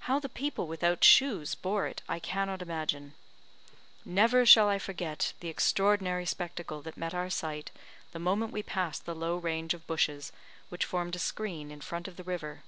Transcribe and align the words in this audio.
How 0.00 0.18
the 0.18 0.28
people 0.28 0.66
without 0.66 1.02
shoes 1.02 1.54
bore 1.54 1.86
it, 1.86 2.02
I 2.06 2.18
cannot 2.18 2.60
imagine. 2.60 3.14
Never 4.04 4.44
shall 4.44 4.68
I 4.68 4.78
forget 4.78 5.32
the 5.40 5.48
extraordinary 5.48 6.26
spectacle 6.26 6.82
that 6.82 6.98
met 6.98 7.14
our 7.14 7.30
sight 7.30 7.70
the 8.10 8.18
moment 8.18 8.52
we 8.52 8.62
passed 8.62 9.06
the 9.06 9.14
low 9.14 9.38
range 9.38 9.72
of 9.72 9.86
bushes 9.86 10.30
which 10.68 10.84
formed 10.84 11.16
a 11.16 11.18
screen 11.18 11.70
in 11.70 11.80
front 11.80 12.06
of 12.06 12.16
the 12.18 12.24
river. 12.24 12.64